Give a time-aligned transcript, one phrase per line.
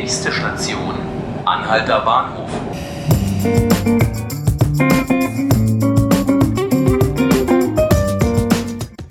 [0.00, 0.94] Nächste Station,
[1.44, 2.50] Anhalter Bahnhof.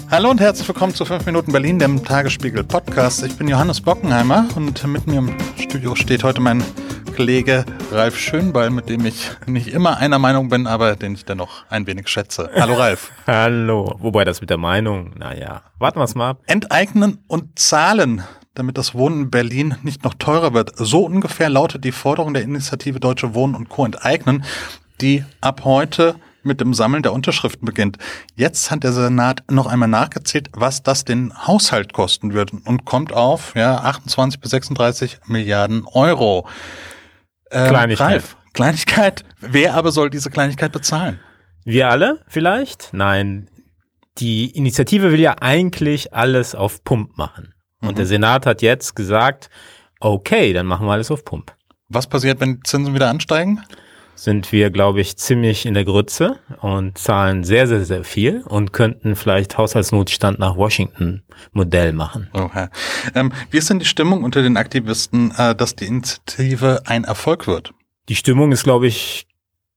[0.10, 3.23] Hallo und herzlich willkommen zu 5 Minuten Berlin, dem Tagesspiegel Podcast.
[3.23, 6.63] Ich bin Johannes Bockenheimer und mit mir im Studio steht heute mein
[7.15, 11.65] Kollege Ralf Schönball, mit dem ich nicht immer einer Meinung bin, aber den ich dennoch
[11.69, 12.49] ein wenig schätze.
[12.56, 13.12] Hallo Ralf.
[13.28, 13.96] Hallo.
[13.99, 16.41] Wobei das mit der Meinung, naja, warten wir es mal ab.
[16.48, 18.23] Enteignen und zahlen,
[18.54, 20.72] damit das Wohnen in Berlin nicht noch teurer wird.
[20.76, 23.85] So ungefähr lautet die Forderung der Initiative Deutsche Wohnen und Co.
[23.85, 24.44] enteignen,
[25.02, 27.98] die ab heute mit dem Sammeln der Unterschriften beginnt.
[28.35, 33.13] Jetzt hat der Senat noch einmal nachgezählt, was das den Haushalt kosten wird und kommt
[33.13, 36.48] auf ja, 28 bis 36 Milliarden Euro.
[37.52, 38.12] Ähm, Kleinigkeit.
[38.12, 39.26] Ralf, Kleinigkeit.
[39.40, 41.20] Wer aber soll diese Kleinigkeit bezahlen?
[41.66, 42.90] Wir alle vielleicht?
[42.93, 43.49] Nein.
[44.18, 47.54] Die Initiative will ja eigentlich alles auf Pump machen.
[47.81, 47.95] Und mhm.
[47.95, 49.49] der Senat hat jetzt gesagt,
[49.99, 51.53] okay, dann machen wir alles auf Pump.
[51.89, 53.61] Was passiert, wenn Zinsen wieder ansteigen?
[54.20, 58.73] sind wir, glaube ich, ziemlich in der Grütze und zahlen sehr, sehr, sehr viel und
[58.73, 62.29] könnten vielleicht Haushaltsnotstand nach Washington-Modell machen.
[62.34, 62.67] Okay.
[63.15, 67.48] Ähm, wie ist denn die Stimmung unter den Aktivisten, äh, dass die Initiative ein Erfolg
[67.48, 67.73] wird?
[68.09, 69.26] Die Stimmung ist, glaube ich,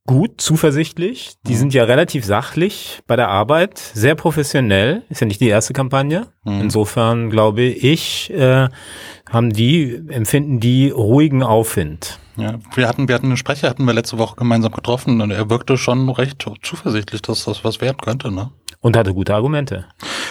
[0.07, 1.35] gut, zuversichtlich.
[1.47, 1.59] Die mhm.
[1.59, 5.03] sind ja relativ sachlich bei der Arbeit, sehr professionell.
[5.09, 6.27] Ist ja nicht die erste Kampagne.
[6.45, 6.63] Mhm.
[6.63, 8.69] Insofern glaube ich, äh,
[9.31, 12.19] haben die, empfinden die ruhigen Aufwind.
[12.37, 15.51] Ja, wir hatten, wir hatten einen Sprecher, hatten wir letzte Woche gemeinsam getroffen und er
[15.51, 18.51] wirkte schon recht zuversichtlich, dass das was werden könnte, ne?
[18.81, 19.85] Und hatte gute Argumente.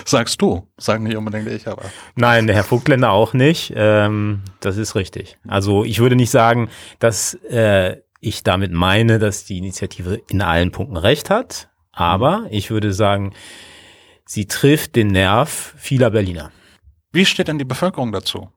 [0.03, 1.83] Sagst du, sagen nicht unbedingt ich, aber.
[2.15, 3.71] Nein, der Herr Vogtländer auch nicht.
[3.77, 5.37] Ähm, das ist richtig.
[5.47, 10.71] Also ich würde nicht sagen, dass äh, ich damit meine, dass die Initiative in allen
[10.71, 13.33] Punkten recht hat, aber ich würde sagen,
[14.25, 16.51] sie trifft den Nerv vieler Berliner.
[17.11, 18.49] Wie steht denn die Bevölkerung dazu?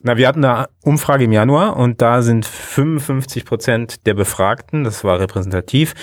[0.00, 5.02] Na, wir hatten eine Umfrage im Januar und da sind 55 Prozent der Befragten, das
[5.02, 5.94] war repräsentativ,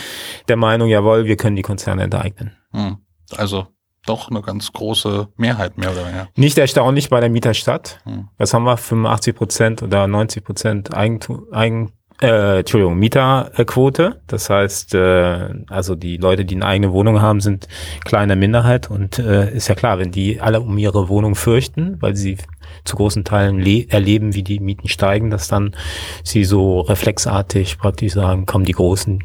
[0.50, 2.58] der Meinung, jawohl, wir können die Konzerne enteignen.
[2.71, 2.98] Hm.
[3.38, 3.67] Also
[4.05, 6.27] doch eine ganz große Mehrheit mehr oder weniger.
[6.36, 8.02] Nicht erstaunlich bei der Mieterstadt.
[8.04, 8.27] Hm.
[8.38, 8.77] Was haben wir?
[8.77, 14.21] 85 Prozent oder 90 Prozent Eigentum, Eigen, äh, Entschuldigung, Mieterquote.
[14.27, 17.67] Das heißt, äh, also die Leute, die eine eigene Wohnung haben, sind
[18.03, 22.15] kleine Minderheit und äh, ist ja klar, wenn die alle um ihre Wohnung fürchten, weil
[22.15, 22.37] sie
[22.83, 23.59] zu großen Teilen
[23.89, 25.76] erleben, wie die Mieten steigen, dass dann
[26.23, 29.23] sie so reflexartig praktisch sagen, kommen die Großen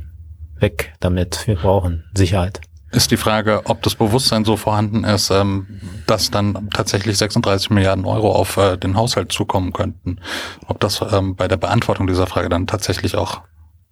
[0.59, 2.61] weg damit, wir brauchen Sicherheit.
[2.93, 8.05] Ist die Frage, ob das Bewusstsein so vorhanden ist, ähm, dass dann tatsächlich 36 Milliarden
[8.05, 10.19] Euro auf äh, den Haushalt zukommen könnten.
[10.67, 13.43] Ob das ähm, bei der Beantwortung dieser Frage dann tatsächlich auch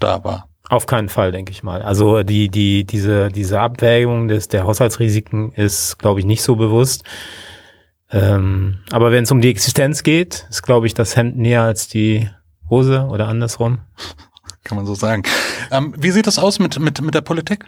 [0.01, 0.49] da war.
[0.69, 1.81] Auf keinen Fall, denke ich mal.
[1.81, 7.05] Also die, die, diese, diese Abwägung des, der Haushaltsrisiken ist, glaube ich, nicht so bewusst.
[8.11, 11.89] Ähm, aber wenn es um die Existenz geht, ist, glaube ich, das Hemd näher als
[11.89, 12.29] die
[12.69, 13.79] Hose oder andersrum.
[14.65, 15.23] Kann man so sagen.
[15.71, 17.65] Ähm, wie sieht das aus mit, mit, mit der Politik?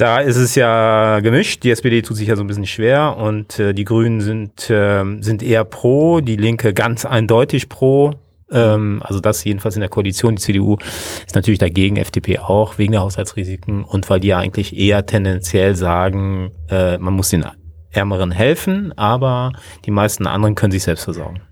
[0.00, 1.62] Da ist es ja gemischt.
[1.62, 5.04] Die SPD tut sich ja so ein bisschen schwer und äh, die Grünen sind, äh,
[5.20, 8.14] sind eher pro, die Linke ganz eindeutig pro.
[8.50, 10.36] Ähm, also das jedenfalls in der Koalition.
[10.36, 10.78] Die CDU
[11.26, 15.76] ist natürlich dagegen, FDP auch, wegen der Haushaltsrisiken und weil die ja eigentlich eher tendenziell
[15.76, 17.44] sagen, äh, man muss den
[17.90, 19.52] Ärmeren helfen, aber
[19.84, 21.42] die meisten anderen können sich selbst versorgen.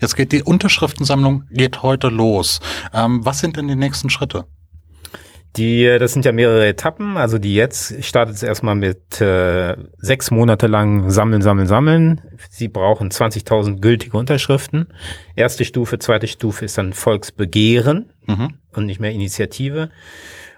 [0.00, 2.60] Jetzt geht die Unterschriftensammlung geht heute los.
[2.94, 4.44] Ähm, was sind denn die nächsten Schritte?
[5.56, 7.16] Die, das sind ja mehrere Etappen.
[7.16, 12.20] Also die jetzt startet es erstmal mit äh, sechs Monate lang Sammeln, Sammeln, Sammeln.
[12.50, 14.88] Sie brauchen 20.000 gültige Unterschriften.
[15.34, 18.54] Erste Stufe, zweite Stufe ist dann Volksbegehren mhm.
[18.74, 19.90] und nicht mehr Initiative.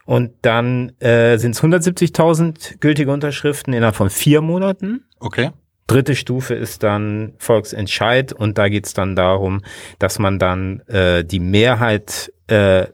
[0.05, 5.05] Und dann äh, sind es 170.000 gültige Unterschriften innerhalb von vier Monaten.
[5.21, 5.51] Okay.
[5.87, 9.63] Dritte Stufe ist dann Volksentscheid und da geht es dann darum,
[9.99, 12.87] dass man dann äh, die Mehrheit äh,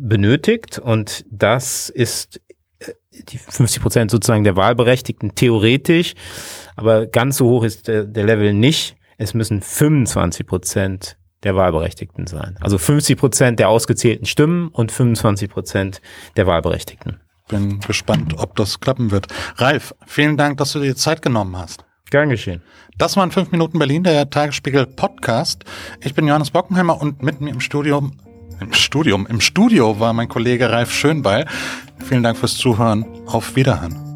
[0.00, 2.40] benötigt und das ist
[2.78, 2.92] äh,
[3.28, 6.14] die 50 Prozent sozusagen der Wahlberechtigten theoretisch,
[6.76, 8.96] aber ganz so hoch ist der, der Level nicht.
[9.16, 12.56] Es müssen 25 Prozent der Wahlberechtigten sein.
[12.60, 16.00] Also 50 Prozent der ausgezählten Stimmen und 25 Prozent
[16.36, 17.20] der Wahlberechtigten.
[17.48, 19.28] Bin gespannt, ob das klappen wird.
[19.56, 21.84] Ralf, vielen Dank, dass du dir Zeit genommen hast.
[22.10, 22.62] Gern geschehen.
[22.96, 25.64] Das waren fünf Minuten Berlin, der Tagesspiegel Podcast.
[26.00, 28.12] Ich bin Johannes Bockenheimer und mit mir im Studium,
[28.60, 31.46] im Studium, im Studio war mein Kollege Ralf Schönbeil.
[32.04, 33.04] Vielen Dank fürs Zuhören.
[33.26, 34.07] Auf Wiederhören.